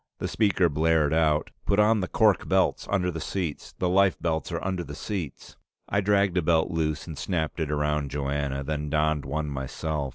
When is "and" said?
7.05-7.15